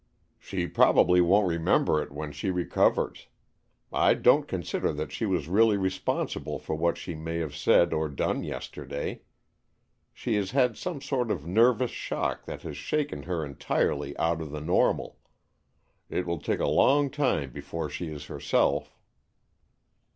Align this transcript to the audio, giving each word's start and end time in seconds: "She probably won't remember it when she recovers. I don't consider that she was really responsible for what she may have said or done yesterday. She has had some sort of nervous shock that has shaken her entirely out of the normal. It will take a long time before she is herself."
"She 0.39 0.65
probably 0.65 1.21
won't 1.21 1.47
remember 1.47 2.01
it 2.01 2.11
when 2.11 2.31
she 2.31 2.49
recovers. 2.49 3.27
I 3.93 4.15
don't 4.15 4.47
consider 4.47 4.91
that 4.93 5.11
she 5.11 5.27
was 5.27 5.47
really 5.47 5.77
responsible 5.77 6.57
for 6.57 6.73
what 6.73 6.97
she 6.97 7.13
may 7.13 7.37
have 7.37 7.55
said 7.55 7.93
or 7.93 8.09
done 8.09 8.43
yesterday. 8.43 9.21
She 10.11 10.33
has 10.37 10.49
had 10.49 10.75
some 10.75 11.01
sort 11.01 11.29
of 11.29 11.45
nervous 11.45 11.91
shock 11.91 12.45
that 12.45 12.63
has 12.63 12.77
shaken 12.77 13.21
her 13.21 13.45
entirely 13.45 14.17
out 14.17 14.41
of 14.41 14.49
the 14.49 14.59
normal. 14.59 15.19
It 16.09 16.25
will 16.25 16.39
take 16.39 16.59
a 16.59 16.67
long 16.67 17.11
time 17.11 17.51
before 17.51 17.87
she 17.87 18.07
is 18.11 18.25
herself." 18.25 18.97